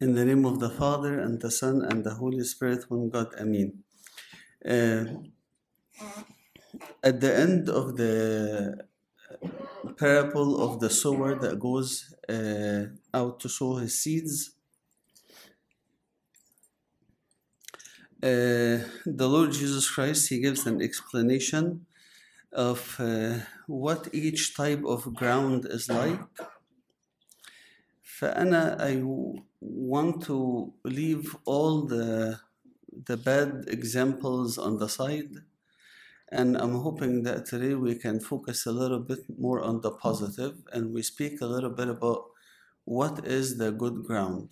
[0.00, 3.28] In the name of the Father, and the Son, and the Holy Spirit, one God,
[3.40, 3.82] Amen.
[4.64, 5.04] Uh,
[7.02, 8.86] at the end of the
[9.96, 14.50] parable of the sower that goes uh, out to sow his seeds,
[18.22, 18.76] uh,
[19.20, 21.86] the Lord Jesus Christ he gives an explanation
[22.52, 26.20] of uh, what each type of ground is like.
[28.18, 29.02] فأنا I
[29.61, 32.39] want to leave all the
[33.05, 35.31] the bad examples on the side
[36.31, 40.55] and I'm hoping that today we can focus a little bit more on the positive
[40.71, 42.23] and we speak a little bit about
[42.85, 44.51] what is the good ground.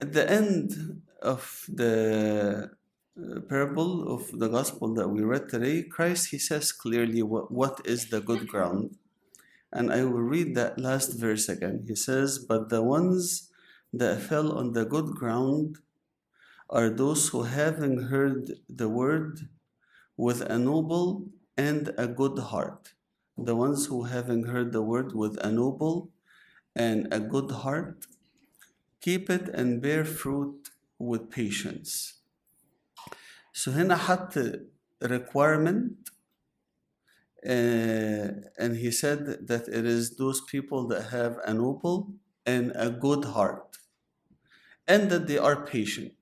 [0.00, 2.70] At the end of the
[3.16, 7.80] uh, parable of the gospel that we read today, Christ he says clearly what, what
[7.84, 8.96] is the good ground.
[9.72, 11.84] And I will read that last verse again.
[11.86, 13.50] He says, But the ones
[13.93, 15.77] that fell on the good ground
[16.69, 19.49] are those who, having heard the word
[20.15, 22.93] with a noble and a good heart,
[23.37, 26.11] the ones who, having heard the word with a noble
[26.75, 28.05] and a good heart,
[29.01, 32.21] keep it and bear fruit with patience.
[33.53, 34.37] So هنا حط
[35.03, 36.09] requirement
[37.43, 42.13] uh, and he said that it is those people that have a noble
[42.45, 43.64] and a good heart
[44.87, 46.13] and that they are patient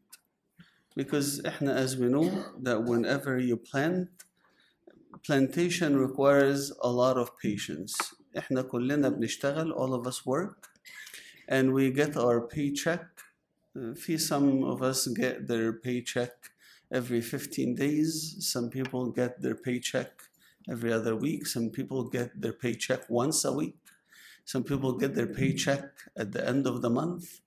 [0.95, 4.09] because احنا as we know that whenever you plant
[5.23, 7.95] plantation requires a lot of patience
[8.37, 10.67] احنا كلنا بنشتغل all of us work
[11.47, 13.05] and we get our paycheck
[13.95, 16.51] في some of us get their paycheck
[16.91, 20.11] every 15 days some people get their paycheck
[20.69, 23.77] every other week some people get their paycheck once a week
[24.45, 25.85] some people get their paycheck
[26.17, 27.41] at the end of the month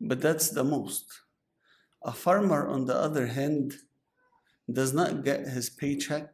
[0.00, 1.20] but that's the most
[2.02, 3.74] a farmer, on the other hand,
[4.70, 6.32] does not get his paycheck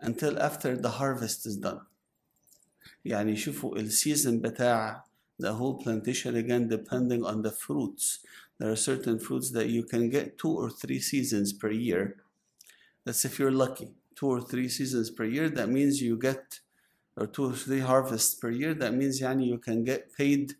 [0.00, 1.80] until after the harvest is done.
[3.04, 5.04] يعني شوفوا السيزن بتاع
[5.38, 8.20] the whole plantation again depending on the fruits.
[8.58, 12.16] There are certain fruits that you can get two or three seasons per year.
[13.04, 13.94] That's if you're lucky.
[14.14, 16.60] Two or three seasons per year, that means you get,
[17.16, 20.54] or two or three harvests per year, that means يعني you can get paid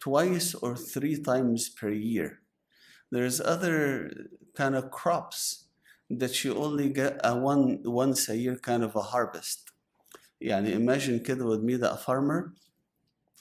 [0.00, 2.40] twice or three times per year
[3.10, 4.10] there's other
[4.54, 5.66] kind of crops
[6.10, 9.72] that you only get a one once a year kind of a harvest
[10.40, 12.54] يعني imagine كده with me that a farmer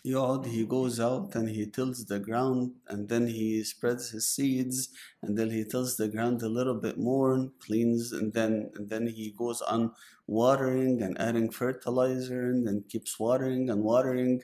[0.06, 4.90] يقعد he goes out and he tills the ground and then he spreads his seeds
[5.24, 9.08] and then he tills the ground a little bit more cleans and then and then
[9.08, 9.92] he goes on
[10.28, 14.42] watering and adding fertilizer and then keeps watering and watering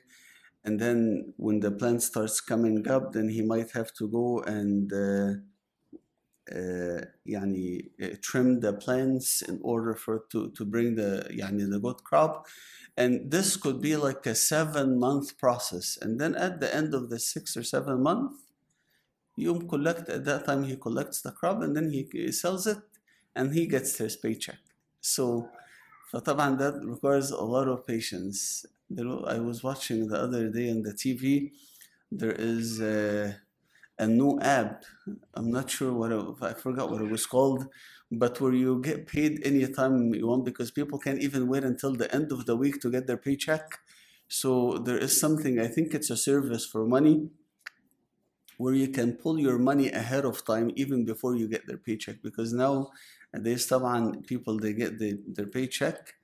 [0.65, 4.93] and then when the plant starts coming up then he might have to go and
[4.93, 5.33] uh,
[6.51, 12.03] uh, يعني trim the plants in order for to, to bring the يعني the good
[12.03, 12.47] crop
[12.97, 17.09] and this could be like a seven month process and then at the end of
[17.09, 18.33] the six or seven month
[19.37, 22.79] you collect at that time he collects the crop and then he sells it
[23.35, 24.59] and he gets his paycheck
[24.99, 25.49] so
[26.11, 28.65] فطبعا that requires a lot of patience
[28.97, 31.53] I was watching the other day on the TV.
[32.11, 33.37] There is a,
[33.97, 34.83] a new app.
[35.33, 37.67] I'm not sure what it, I forgot what it was called,
[38.11, 42.13] but where you get paid anytime you want because people can't even wait until the
[42.13, 43.79] end of the week to get their paycheck.
[44.27, 45.59] So there is something.
[45.59, 47.29] I think it's a service for money
[48.57, 52.21] where you can pull your money ahead of time even before you get their paycheck
[52.21, 52.91] because now
[53.35, 56.15] there's طبعا people they get the, their paycheck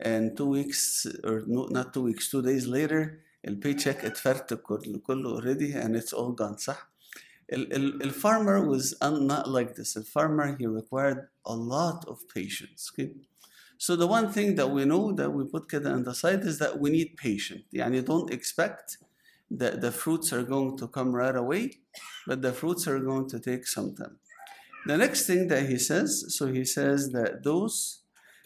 [0.00, 4.62] and two weeks or no, not two weeks two days later البيتشيك اتفرتك
[5.02, 6.90] كله already and it's all gone صح
[7.52, 12.90] ال, ال, الفارمر was not like this the farmer he required a lot of patience
[12.92, 13.12] okay?
[13.76, 16.58] so the one thing that we know that we put كده on the side is
[16.58, 18.96] that we need patience يعني don't expect
[19.50, 21.70] that the fruits are going to come right away
[22.26, 24.16] but the fruits are going to take some time
[24.85, 27.99] the next thing that he says so he says that those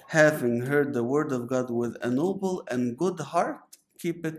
[0.07, 3.61] having heard the word of God with a noble and good heart,
[3.99, 4.35] keep it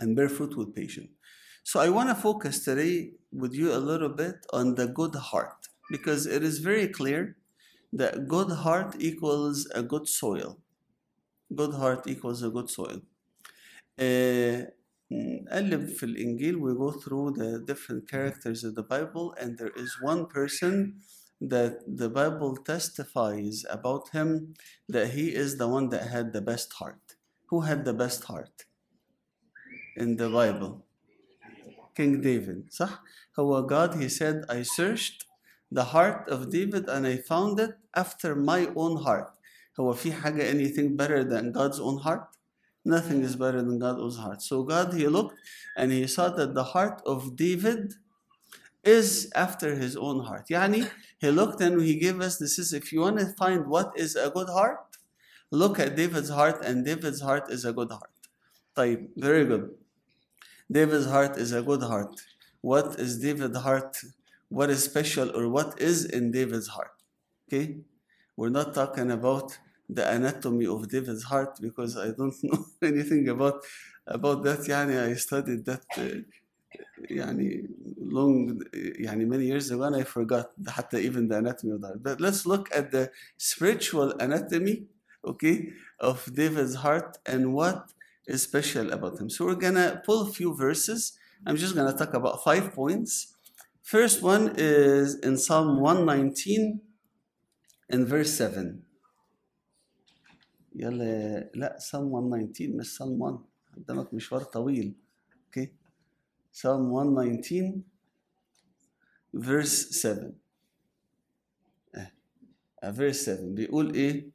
[0.00, 1.10] and bear fruit with patience.
[1.62, 5.68] So I want to focus today with you a little bit on the good heart
[5.90, 7.36] because it is very clear
[7.92, 10.58] that good heart equals a good soil.
[11.54, 13.00] Good heart equals a good soil.
[13.98, 14.70] Uh,
[15.11, 20.01] نقلب في الإنجيل we go through the different characters of the Bible and there is
[20.01, 21.01] one person
[21.41, 24.53] that the Bible testifies about him
[24.87, 27.15] that he is the one that had the best heart.
[27.47, 28.65] Who had the best heart
[29.97, 30.85] in the Bible?
[31.95, 33.03] King David صح
[33.39, 35.25] هو God he said I searched
[35.71, 39.31] the heart of David and I found it after my own heart
[39.79, 42.27] هو في حاجة anything better than God's own heart
[42.85, 45.35] nothing is better than God's heart so God he looked
[45.77, 47.93] and he saw that the heart of David
[48.83, 52.91] is after his own heart يعني he looked and he gave us this is if
[52.91, 54.97] you want to find what is a good heart
[55.51, 58.09] look at David's heart and David's heart is a good heart
[58.75, 59.69] طيب very good
[60.71, 62.21] David's heart is a good heart
[62.61, 63.97] what is David's heart
[64.49, 66.93] what is special or what is in David's heart
[67.47, 67.77] okay
[68.35, 69.57] we're not talking about
[69.91, 73.63] the anatomy of David's heart because I don't know anything about
[74.07, 76.23] about that يعني I studied that uh,
[77.09, 77.67] يعني
[77.97, 82.03] long يعني many years ago and I forgot حتى even the anatomy of the heart
[82.03, 84.85] but let's look at the spiritual anatomy
[85.25, 87.91] okay of David's heart and what
[88.27, 92.13] is special about him so we're gonna pull a few verses I'm just gonna talk
[92.13, 93.33] about five points
[93.81, 96.79] first one is in Psalm 119
[97.89, 98.83] in verse 7
[100.75, 103.39] يلا لا Psalm 119 مش Psalm 1
[103.77, 104.95] قدامك مشوار طويل
[105.45, 105.73] اوكي
[106.53, 107.81] Psalm 119
[109.33, 110.33] verse 7
[111.95, 112.11] اه
[112.83, 114.29] اه verse 7 بيقول ايه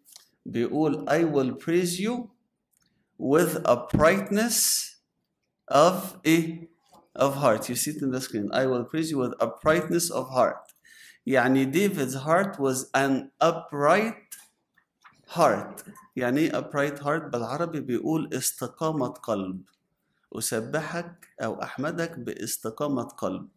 [0.47, 2.29] بيقول I will praise you
[3.19, 4.59] with uprightness
[5.73, 6.69] of ايه
[7.19, 10.29] of heart you see it in the screen I will praise you with uprightness of
[10.31, 10.75] heart
[11.27, 14.20] يعني David's heart was an upright
[15.37, 15.83] heart
[16.17, 19.63] يعني ايه upright heart بالعربي بيقول استقامة قلب
[20.33, 23.49] أسبحك أو أحمدك باستقامة قلب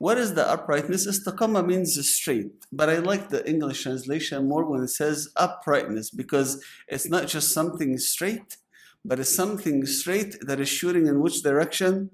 [0.00, 1.08] What is the uprightness?
[1.08, 6.62] Istiqama means straight, but I like the English translation more when it says uprightness because
[6.86, 8.58] it's not just something straight,
[9.04, 12.10] but it's something straight that is shooting in which direction?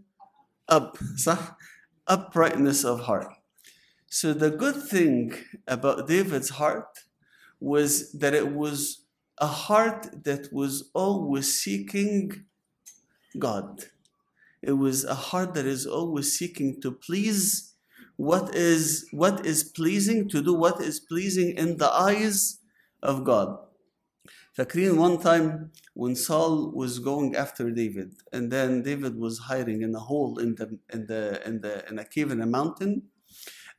[0.66, 1.56] Up, صح?
[2.06, 3.28] Uprightness of heart.
[4.08, 5.34] So the good thing
[5.68, 7.00] about David's heart
[7.59, 9.05] was that it was
[9.37, 12.45] a heart that was always seeking
[13.37, 13.85] God.
[14.61, 17.73] It was a heart that is always seeking to please
[18.17, 22.59] what is what is pleasing, to do what is pleasing in the eyes
[23.01, 23.57] of God.
[24.57, 29.95] Fakrin, one time when Saul was going after David, and then David was hiding in
[29.95, 33.03] a hole in the in the in the in a cave in a mountain,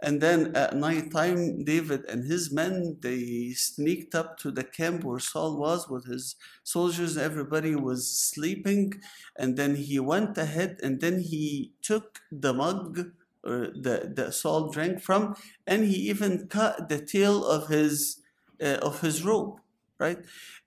[0.02, 5.04] and then at night time David and his men they sneaked up to the camp
[5.04, 7.16] where Saul was with his soldiers.
[7.16, 8.94] Everybody was sleeping.
[9.36, 13.12] And then he went ahead and then he took the mug
[13.44, 15.34] or the, Saul drank from
[15.66, 18.22] and he even cut the tail of his
[18.62, 19.60] uh, of his robe
[19.98, 20.18] right?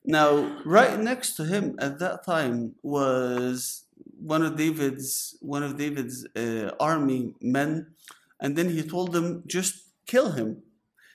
[0.06, 3.86] Now right next to him at that time was
[4.20, 7.88] one of David's one of David's uh, army men
[8.44, 9.74] and then he told them just
[10.06, 10.64] kill him.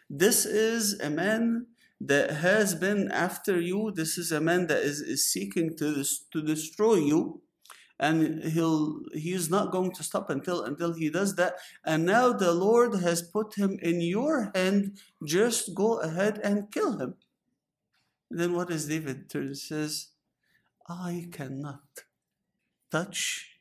[0.08, 1.66] This is a man
[2.00, 3.92] that has been after you.
[3.94, 6.02] This is a man that is, is seeking to
[6.32, 7.42] to destroy you.
[8.00, 11.56] And he'll he is not going to stop until until he does that.
[11.84, 14.98] And now the lord has put him in your hand.
[15.22, 17.14] Just go ahead and kill him.
[18.30, 20.08] Then what does david turn says
[20.86, 22.04] i cannot
[22.90, 23.57] touch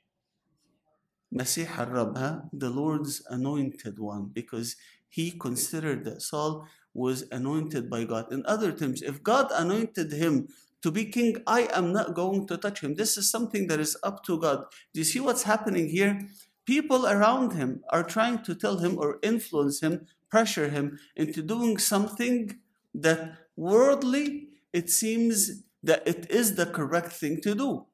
[1.33, 2.39] Masih al-Rab, huh?
[2.53, 4.75] the Lord's anointed one, because
[5.10, 8.31] he considered that Saul was anointed by God.
[8.31, 10.48] In other terms, if God anointed him
[10.81, 12.96] to be king, I am not going to touch him.
[12.96, 14.65] This is something that is up to God.
[14.93, 16.27] Do you see what's happening here?
[16.65, 21.77] People around him are trying to tell him or influence him, pressure him into doing
[21.77, 22.60] something
[22.93, 27.86] that worldly it seems that it is the correct thing to do.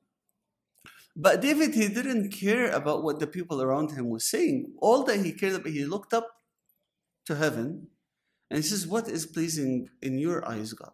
[1.15, 4.74] But David, he didn't care about what the people around him was saying.
[4.79, 6.27] All that he cared about, he looked up
[7.25, 7.88] to heaven
[8.50, 10.93] and he says, What is pleasing in your eyes, God?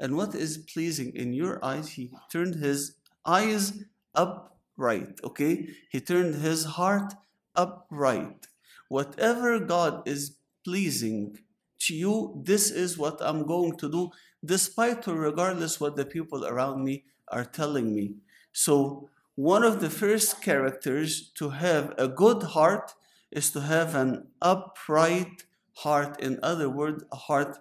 [0.00, 1.90] And what is pleasing in your eyes?
[1.90, 3.84] He turned his eyes
[4.14, 5.68] upright, okay?
[5.90, 7.14] He turned his heart
[7.54, 8.48] upright.
[8.88, 11.38] Whatever God is pleasing
[11.80, 14.10] to you, this is what I'm going to do,
[14.44, 18.14] despite or regardless what the people around me are telling me.
[18.52, 22.94] So, one of the first characters to have a good heart
[23.30, 25.44] is to have an upright
[25.76, 26.20] heart.
[26.20, 27.58] In other words, a heart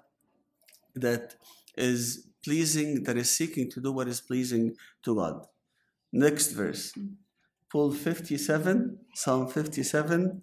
[0.95, 1.35] that
[1.77, 5.45] is pleasing, that is seeking to do what is pleasing to God.
[6.11, 6.93] Next verse.
[7.71, 10.41] Pull 57, Psalm 57,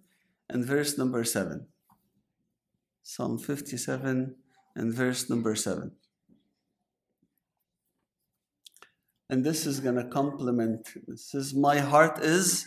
[0.48, 1.66] and verse number 7.
[3.02, 4.36] Psalm 57
[4.76, 5.90] and verse number 7.
[9.29, 10.81] And this is going to complement.
[11.07, 12.65] This is my heart is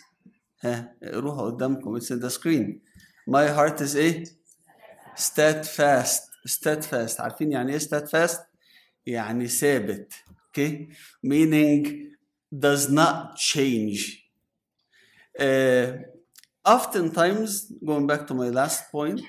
[0.62, 2.80] ها روحوا قدامكم it's in the screen
[3.26, 4.24] my heart is ايه
[5.16, 8.38] steadfast steadfast عارفين يعني ايه steadfast
[9.06, 10.12] يعني ثابت
[10.48, 10.88] okay
[11.26, 11.86] meaning
[12.54, 14.24] does not change
[15.40, 15.92] uh,
[16.64, 19.20] oftentimes going back to my last point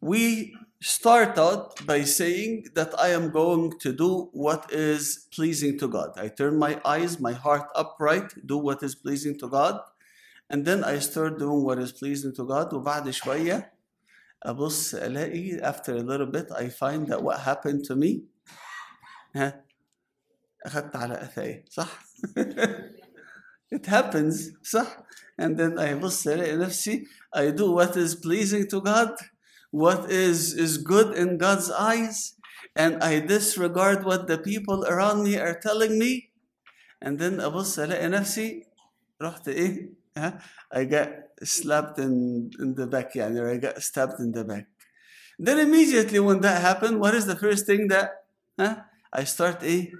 [0.00, 0.52] we
[0.82, 6.10] start out by saying that I am going to do what is pleasing to God.
[6.16, 9.80] I turn my eyes, my heart upright, do what is pleasing to God,
[10.50, 12.72] and then I start doing what is pleasing to God.
[12.72, 13.72] وبعد شوية
[14.44, 18.24] أبص ألاقي after a little bit I find that what happened to me
[19.36, 19.64] ها
[20.66, 21.88] أخدت على قفايا صح؟
[23.70, 25.04] it happens صح؟
[25.38, 29.14] and then I بص ألاقي نفسي I do what is pleasing to God
[29.70, 32.36] what is is good in God's eyes
[32.76, 36.30] and I disregard what the people around me are telling me
[37.00, 38.66] and then أبص ألاقي نفسي
[39.22, 40.38] رحت إيه ها
[40.70, 41.08] I got
[41.42, 44.66] slapped in in the back يعني or I got stabbed in the back
[45.38, 48.24] then immediately when that happened what is the first thing that
[48.60, 49.92] ها I start إيه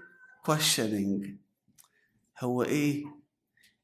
[0.46, 1.38] questioning
[2.40, 3.04] هو إيه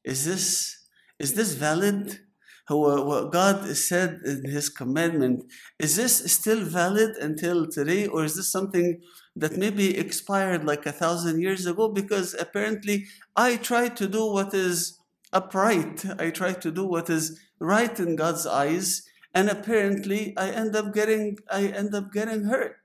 [0.03, 0.77] is this
[1.19, 2.22] is this valid هو
[2.70, 5.44] Uh, what God said in His commandment,
[5.78, 9.02] is this still valid until today, or is this something
[9.36, 11.88] that maybe expired like a thousand years ago?
[11.88, 13.06] Because apparently
[13.36, 14.98] I try to do what is
[15.32, 19.02] upright, I try to do what is right in God's eyes,
[19.34, 22.76] and apparently I end up getting I end up getting hurt.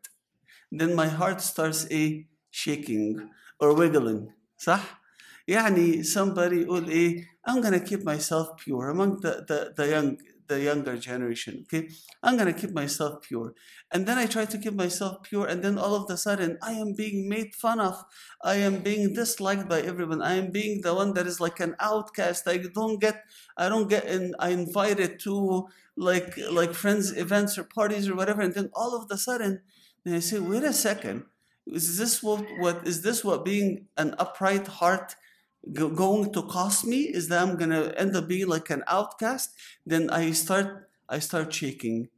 [0.72, 4.34] Then my heart starts a shaking or wiggling.
[4.60, 4.99] صح؟
[5.49, 10.61] يعني somebody يقول ايه I'm gonna keep myself pure among the, the, the young the
[10.61, 11.89] younger generation okay
[12.23, 13.55] I'm gonna keep myself pure
[13.93, 16.73] and then I try to keep myself pure and then all of a sudden I
[16.73, 18.05] am being made fun of
[18.43, 21.75] I am being disliked by everyone I am being the one that is like an
[21.81, 23.25] outcast I don't get
[23.57, 28.43] I don't get in I invited to like like friends events or parties or whatever
[28.43, 29.63] and then all of a sudden
[30.05, 31.25] then I say wait a second
[31.67, 35.17] is this what, what is this what being an upright heart
[35.73, 39.51] go- going to cost me is that i'm gonna end up being like an outcast
[39.87, 42.09] then i start i start shaking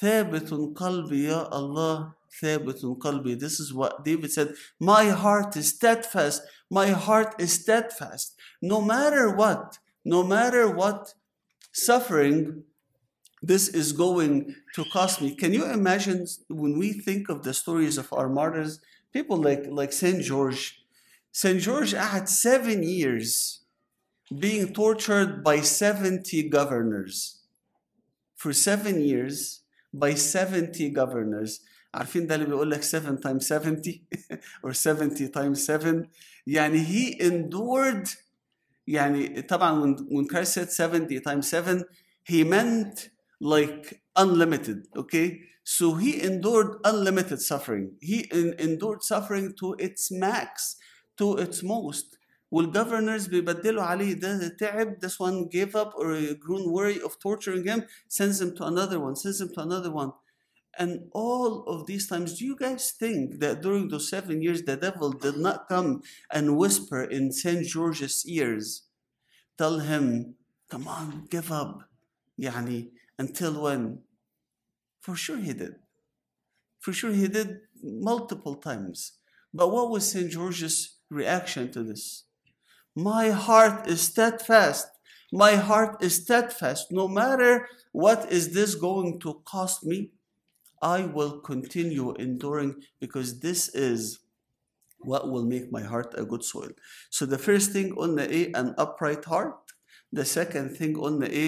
[0.00, 6.42] ثابت قلبي يا الله ثابت قلبي this is what david said my heart is steadfast
[6.70, 11.14] my heart is steadfast no matter what no matter what
[11.72, 12.62] suffering
[13.42, 15.34] this is going to cost me.
[15.34, 18.80] Can you imagine when we think of the stories of our martyrs,
[19.12, 20.83] people like, like Saint George?
[21.34, 23.60] Saint George had seven years
[24.38, 27.40] being tortured by 70 governors.
[28.36, 31.60] For seven years, by 70 governors.
[31.94, 34.06] عارفين ده اللي بيقول لك 7 times 70
[34.62, 36.08] or 70 times 7
[36.46, 38.08] يعني he endured
[38.86, 41.84] يعني طبعا when, when Christ said 70 times 7
[42.22, 43.10] he meant
[43.40, 50.76] like unlimited okay so he endured unlimited suffering he en- endured suffering to its max
[51.16, 52.18] to its most
[52.52, 57.84] والgovernors بيبدلوا عليه ده تعب this one gave up or grown weary of torturing him
[58.08, 60.12] sends him to another one sends him to another one
[60.78, 64.76] and all of these times do you guys think that during those seven years the
[64.76, 67.66] devil did not come and whisper in St.
[67.66, 68.82] George's ears
[69.58, 70.34] tell him
[70.70, 71.90] come on give up
[72.40, 73.98] يعني until when?
[75.00, 75.76] For sure he did.
[76.78, 79.18] For sure he did multiple times.
[79.52, 80.30] But what was St.
[80.30, 82.24] George's reaction to this?
[82.94, 84.86] My heart is steadfast.
[85.32, 86.90] My heart is steadfast.
[86.90, 90.10] No matter what is this going to cost me,
[90.82, 94.20] I will continue enduring because this is
[94.98, 96.72] what will make my heart a good soil.
[97.10, 99.56] So the first thing on the A, an upright heart.
[100.12, 101.46] The second thing on the A,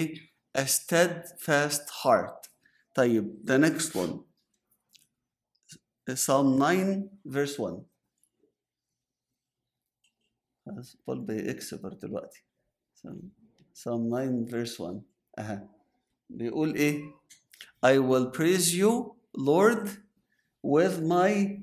[0.55, 2.47] a steadfast heart.
[2.95, 4.19] طيب the next one
[6.15, 7.85] Psalm 9 verse 1
[11.07, 12.43] بول بيكسبر دلوقتي
[13.73, 15.01] Psalm 9 verse 1
[15.39, 15.69] أها
[16.29, 17.01] بيقول إيه
[17.85, 19.89] I will praise you Lord
[20.61, 21.59] with my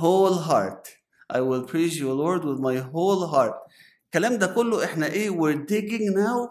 [0.00, 0.88] whole heart
[1.30, 3.58] I will praise you Lord with my whole heart
[4.06, 6.50] الكلام ده كله احنا ايه we're digging now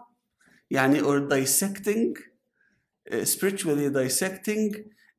[0.71, 2.13] يعني or dissecting
[3.12, 4.75] uh, spiritually dissecting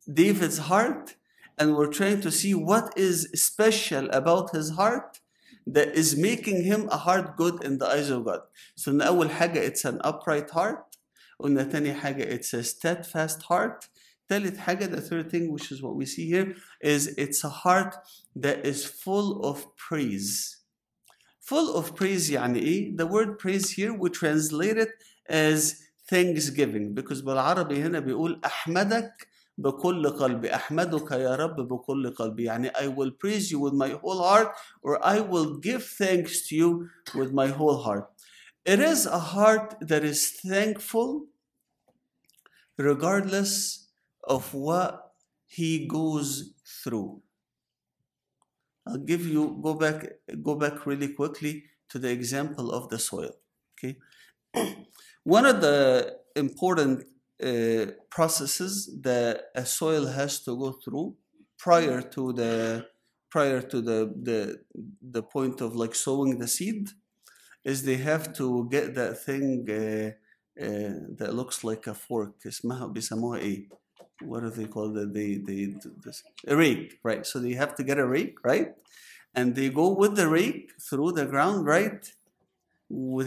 [0.09, 1.17] David's heart
[1.59, 5.21] and we're trying to see what is special about his heart
[5.67, 8.41] that is making him a heart good in the eyes of God.
[8.77, 10.97] So قلنا أول حاجة it's an upright heart
[11.41, 13.89] قلنا تاني حاجة it's a steadfast heart
[14.31, 17.97] تالت حاجة the third thing which is what we see here is it's a heart
[18.35, 20.59] that is full of praise
[21.41, 22.97] full of praise يعني إيه?
[22.97, 24.91] The word praise here we translate it
[25.29, 29.27] as thanksgiving because بالعربي هنا بيقول أحمدك
[29.59, 34.23] بكل قلبي أحمدك يا رب بكل قلبي يعني I will praise you with my whole
[34.23, 34.53] heart
[34.83, 38.11] or I will give thanks to you with my whole heart
[38.65, 41.27] it is a heart that is thankful
[42.79, 43.89] regardless
[44.25, 45.13] of what
[45.47, 47.21] he goes through
[48.87, 50.07] I'll give you go back
[50.43, 53.35] go back really quickly to the example of the soil
[53.75, 53.99] okay
[55.25, 57.05] one of the important uh,
[58.11, 61.15] processes that a soil has to go through
[61.59, 62.87] prior to the
[63.31, 63.99] prior to the
[64.29, 64.61] the
[65.17, 66.89] the point of like sowing the seed
[67.65, 70.11] is they have to get that thing uh,
[70.65, 73.69] uh, that looks like a fork اسمها بيسموها ايه
[74.25, 75.75] what do they call it they they
[76.05, 78.75] this, a rake right so they have to get a rake right
[79.35, 82.03] and they go with the rake through the ground right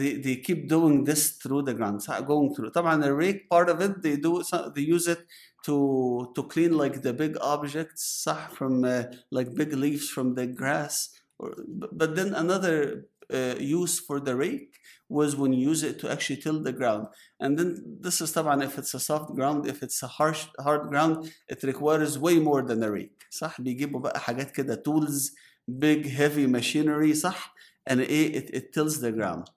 [0.02, 3.70] they, they keep doing this through the ground صح going through طبعا the rake part
[3.70, 4.44] of it they do
[4.76, 5.22] they use it
[5.66, 10.46] to to clean like the big objects صح from uh, like big leaves from the
[10.46, 11.10] grass
[11.40, 11.56] or,
[11.92, 14.74] but then another uh, use for the rake
[15.10, 17.08] was when you use it to actually till the ground
[17.40, 17.70] and then
[18.02, 21.14] this is طبعا if it's a soft ground if it's a harsh hard ground
[21.48, 25.32] it requires way more than a rake صح بيجيبوا بقى حاجات كده tools
[25.72, 29.50] big heavy machinery صح and it, it, it tills the ground.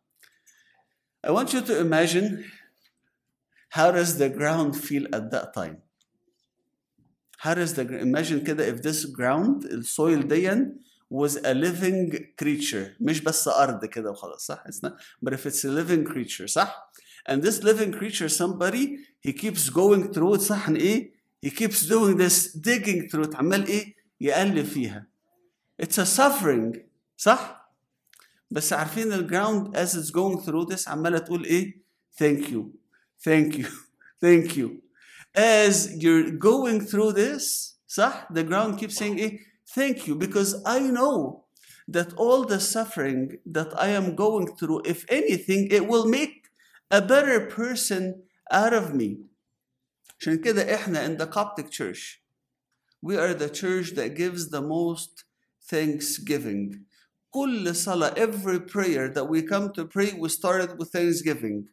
[1.25, 2.45] I want you to imagine
[3.71, 5.83] how does the ground feel at that time?
[7.39, 10.73] How does the imagine كده if this ground السويل دي
[11.11, 14.93] was a living creature مش بس أرض كده وخلاص صح؟ It's not,
[15.23, 16.75] but if it's a living creature صح؟
[17.27, 22.17] And this living creature somebody he keeps going through it صح إيه؟ He keeps doing
[22.17, 25.07] this digging through it عمال إيه؟ يقلب فيها.
[25.83, 26.79] It's a suffering
[27.17, 27.62] صح؟
[28.53, 31.83] بس عارفين الجراوند as it's going through this عماله تقول ايه
[32.23, 32.63] thank you
[33.29, 33.67] thank you
[34.25, 34.69] thank you
[35.37, 39.39] as you're going through this صح the ground keeps saying ايه
[39.75, 41.45] thank you because I know
[41.97, 46.35] that all the suffering that I am going through if anything it will make
[46.91, 48.03] a better person
[48.51, 49.17] out of me
[50.21, 52.23] عشان كده احنا in the Coptic church
[53.03, 55.25] we are the church that gives the most
[55.71, 56.85] thanksgiving
[57.33, 61.69] كل صلاة every prayer that we come to pray we started with thanksgiving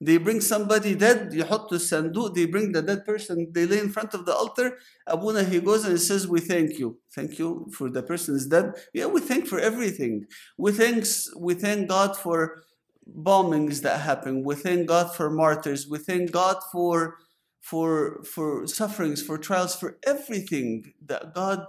[0.00, 4.14] they bring somebody dead يحطوا الصندوق they bring the dead person they lay in front
[4.14, 8.02] of the altar أبونا he goes and says we thank you thank you for the
[8.02, 10.26] person is dead yeah we thank for everything
[10.58, 12.64] we thanks we thank God for
[13.06, 17.16] bombings that happen we thank God for martyrs we thank God for
[17.60, 21.60] for for sufferings for trials for everything that God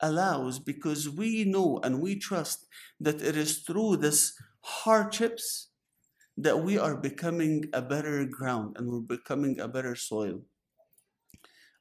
[0.00, 2.66] allows because we know and we trust
[3.00, 5.68] that it is through this hardships
[6.36, 10.42] that we are becoming a better ground and we're becoming a better soil.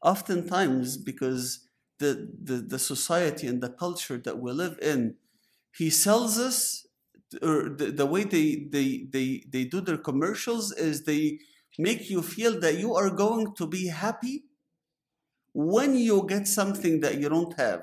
[0.02, 1.68] Oftentimes, because
[2.00, 5.16] the, the, the society and the culture that we live in,
[5.76, 6.88] he sells us,
[7.42, 11.40] or the, the way they, they, they, they do their commercials is they
[11.78, 14.46] make you feel that you are going to be happy
[15.54, 17.82] when you get something that you don't have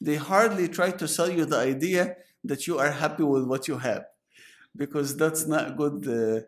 [0.00, 3.78] they hardly try to sell you the idea that you are happy with what you
[3.78, 4.04] have
[4.76, 6.40] because that's not good uh,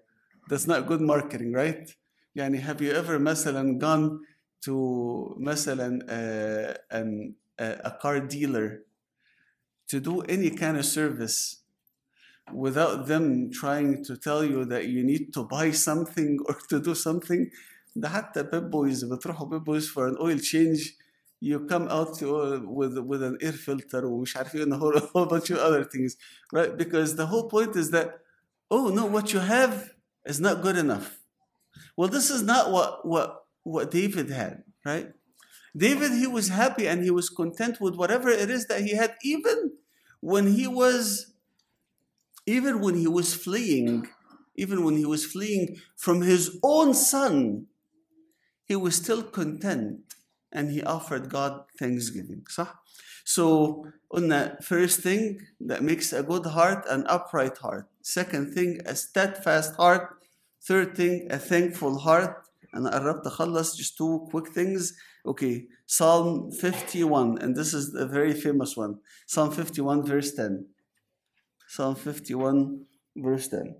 [0.48, 1.94] that's not good marketing right
[2.36, 4.20] يعني have you ever مثلا gone
[4.66, 8.82] to مثلا uh, an, uh, a car dealer
[9.88, 11.58] to do any kind of service
[12.52, 16.94] without them trying to tell you that you need to buy something or to do
[16.94, 17.50] something
[17.96, 20.99] ده حتى بيب بويز بتروحوا بيب بويز for an oil change
[21.40, 24.96] you come out to, with with an air filter ومش عارف ايه and a whole,
[24.96, 26.16] a whole bunch of other things
[26.52, 28.20] right because the whole point is that
[28.70, 29.92] oh no what you have
[30.24, 31.18] is not good enough
[31.96, 35.12] well this is not what what what David had right
[35.76, 39.14] David he was happy and he was content with whatever it is that he had
[39.22, 39.72] even
[40.20, 41.32] when he was
[42.46, 44.08] even when he was fleeing
[44.56, 47.66] even when he was fleeing from his own son
[48.64, 50.00] he was still content
[50.52, 52.44] and he offered God thanksgiving.
[52.48, 52.68] صح?
[53.24, 57.88] So, قلنا first thing that makes a good heart an upright heart.
[58.02, 60.18] Second thing a steadfast heart.
[60.62, 62.46] Third thing a thankful heart.
[62.74, 64.94] أنا قربت أخلص just two quick things.
[65.26, 69.00] Okay, Psalm 51 and this is a very famous one.
[69.26, 70.66] Psalm 51 verse 10.
[71.66, 73.74] Psalm 51 verse 10.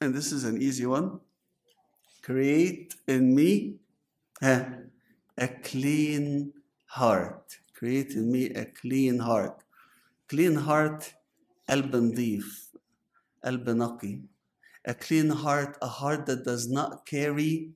[0.00, 1.20] And this is an easy one.
[2.22, 3.76] Create in me
[4.42, 6.52] a clean
[6.86, 7.58] heart.
[7.74, 9.62] Create in me a clean heart.
[10.28, 11.14] Clean heart
[11.70, 12.70] قلب نظيف
[13.44, 14.20] قلب نقي
[14.88, 17.72] A clean heart, a heart that does not carry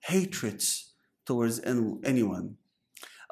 [0.00, 0.94] hatreds
[1.26, 2.56] towards an- anyone.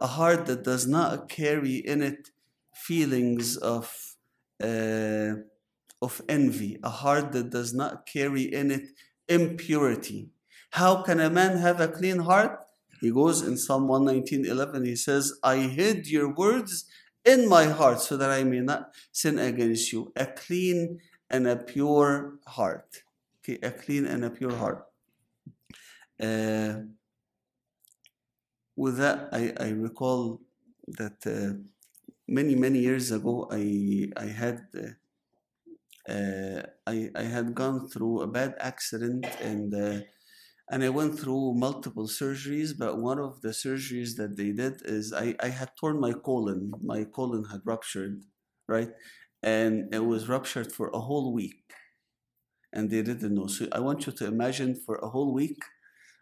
[0.00, 2.30] A heart that does not carry in it
[2.74, 4.16] feelings of,
[4.62, 5.34] uh,
[6.02, 6.78] of envy.
[6.82, 8.86] A heart that does not carry in it
[9.28, 10.30] impurity.
[10.75, 12.59] How can a man have a clean heart?
[12.99, 14.83] He goes in Psalm 119:11.
[14.83, 16.83] He says, "I hid your words
[17.23, 21.55] in my heart so that I may not sin against you." A clean and a
[21.55, 22.89] pure heart.
[23.39, 24.81] Okay, a clean and a pure heart.
[26.19, 26.73] Uh,
[28.75, 30.41] with that, I, I recall
[30.99, 31.55] that uh,
[32.27, 33.63] many many years ago, I
[34.25, 34.57] I had.
[34.75, 34.93] Uh,
[36.15, 40.01] uh, I, I had gone through a bad accident and uh,
[40.69, 45.13] and I went through multiple surgeries, but one of the surgeries that they did is
[45.13, 46.71] I, I had torn my colon.
[46.83, 48.23] My colon had ruptured,
[48.67, 48.89] right?
[49.43, 51.71] And it was ruptured for a whole week.
[52.73, 53.47] And they didn't know.
[53.47, 55.61] So I want you to imagine for a whole week,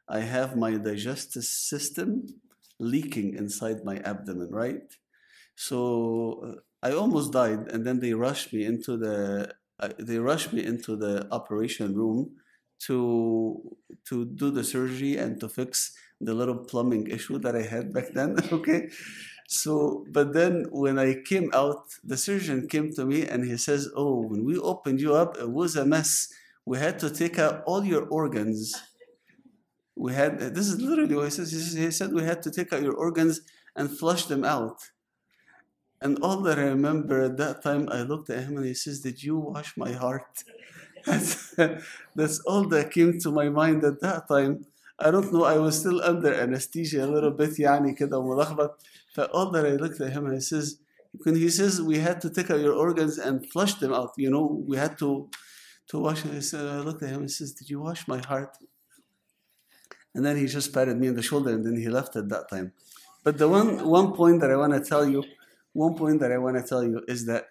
[0.10, 2.28] I have my digestive system
[2.80, 4.94] leaking inside my abdomen, right?
[5.56, 10.54] So uh, I almost died, and then they rushed me into the uh, they rushed
[10.54, 12.36] me into the operation room
[12.80, 13.78] to
[14.10, 18.10] to do the surgery and to fix the little plumbing issue that I had back
[18.14, 18.38] then.
[18.52, 18.90] okay.
[19.48, 23.90] So, but then when I came out, the surgeon came to me and he says,
[23.96, 26.30] Oh, when we opened you up, it was a mess.
[26.66, 28.74] We had to take out all your organs.
[29.96, 31.52] We had, this is literally what he says.
[31.52, 33.42] He said, We had to take out your organs
[33.76, 34.90] and flush them out.
[36.02, 39.02] And all that I remember at that time, I looked at him and he says,
[39.02, 40.44] Did you wash my heart?
[41.07, 41.55] That's,
[42.15, 44.67] that's all that came to my mind at that time.
[44.99, 48.71] I don't know, I was still under anesthesia a little bit, يعني كده ملخبط.
[49.17, 50.79] But all that I looked at him and he says,
[51.25, 54.31] when he says we had to take out your organs and flush them out, you
[54.31, 55.31] know, we had to
[55.89, 56.25] to wash.
[56.27, 58.57] I, said, I looked at him and says, Did you wash my heart?
[60.15, 62.49] And then he just patted me on the shoulder and then he left at that
[62.51, 62.73] time.
[63.25, 65.25] But the one one point that I want to tell you,
[65.73, 67.47] one point that I want to tell you is that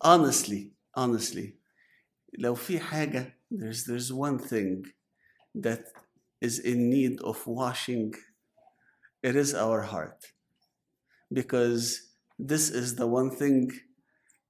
[0.00, 1.56] honestly, honestly,
[2.38, 4.84] لو في حاجة there's there's one thing
[5.54, 5.84] that
[6.40, 8.12] is in need of washing
[9.22, 10.20] it is our heart
[11.32, 13.70] because this is the one thing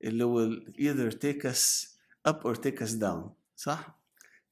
[0.05, 3.99] اللي will either take us up or take us down صح؟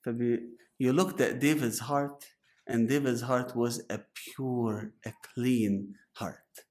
[0.04, 0.38] فبي,
[0.78, 2.24] you looked at David's heart
[2.66, 6.64] and David's heart was a pure, a clean heart.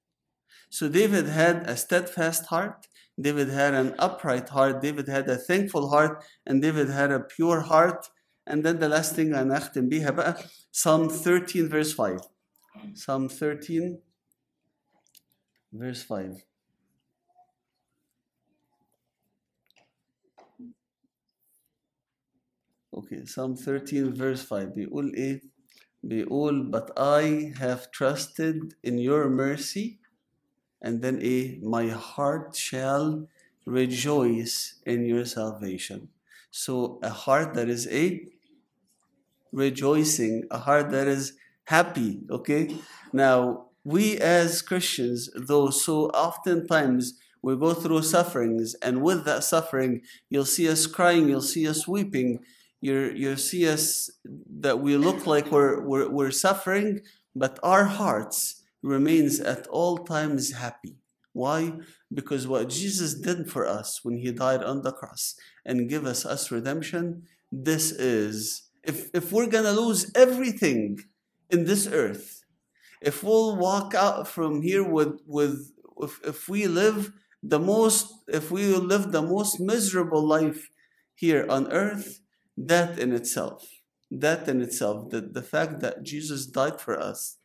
[0.70, 2.86] So David had a steadfast heart,
[3.20, 7.60] David had an upright heart, David had a thankful heart, and David had a pure
[7.60, 8.08] heart.
[8.46, 10.36] And then the last thing أنا أختم بيها بقى
[10.72, 12.20] Psalm 13 verse 5.
[12.94, 13.98] Psalm 13
[15.72, 16.42] verse 5.
[22.94, 25.40] Okay, Psalm 13 verse 5 بيقول إيه؟
[26.02, 29.98] بيقول but I have trusted in your mercy
[30.81, 33.27] and then A, my heart shall
[33.65, 36.09] rejoice in your salvation.
[36.51, 38.25] So a heart that is A,
[39.51, 41.33] rejoicing, a heart that is
[41.65, 42.77] happy, okay?
[43.11, 50.01] Now, we as Christians, though, so oftentimes we go through sufferings, and with that suffering,
[50.29, 52.39] you'll see us crying, you'll see us weeping,
[52.81, 54.09] you you'll see us
[54.59, 57.01] that we look like we're, we're, we're suffering,
[57.35, 60.97] but our hearts, remains at all times happy.
[61.33, 61.73] Why?
[62.11, 65.35] Because what Jesus did for us when he died on the cross
[65.65, 70.97] and give us us redemption, this is if if we're gonna lose everything
[71.49, 72.43] in this earth,
[73.01, 77.13] if we'll walk out from here with with if, if we live
[77.43, 80.69] the most if we live the most miserable life
[81.13, 82.19] here on earth,
[82.57, 83.67] that in itself,
[84.09, 87.36] that in itself, the, the fact that Jesus died for us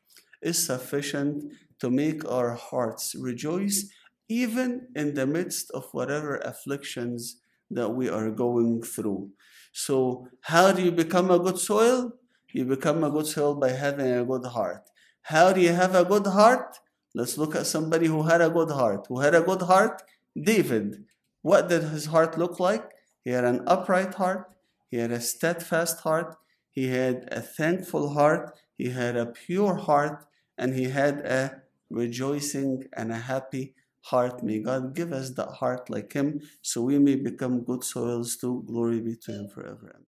[0.42, 3.90] is sufficient to make our hearts rejoice
[4.28, 9.30] even in the midst of whatever afflictions that we are going through.
[9.72, 12.12] So, how do you become a good soil?
[12.52, 14.84] You become a good soil by having a good heart.
[15.22, 16.78] How do you have a good heart?
[17.14, 19.06] Let's look at somebody who had a good heart.
[19.08, 20.02] Who had a good heart?
[20.40, 21.04] David.
[21.42, 22.84] What did his heart look like?
[23.24, 24.50] He had an upright heart,
[24.90, 26.36] he had a steadfast heart,
[26.70, 30.26] he had a thankful heart, he had a pure heart,
[30.58, 34.42] and he had a rejoicing and a happy heart.
[34.42, 38.62] May God give us that heart like him so we may become good soils too.
[38.66, 40.00] Glory be to him forever.